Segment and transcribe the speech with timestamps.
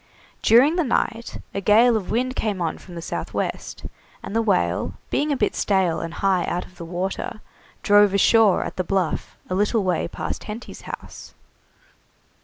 [0.41, 3.85] During the night a gale of wind came on from the south west,
[4.23, 7.39] and the whale, being a bit stale and high out of the water,
[7.83, 11.35] drove ashore at the Bluff, a little way past Henty's house.